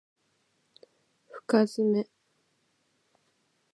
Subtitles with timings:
[1.45, 2.07] 深爪